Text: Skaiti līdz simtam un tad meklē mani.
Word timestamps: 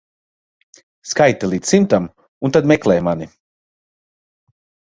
Skaiti 1.09 1.49
līdz 1.51 1.73
simtam 1.75 2.09
un 2.49 2.57
tad 2.57 2.71
meklē 2.75 2.99
mani. 3.11 3.31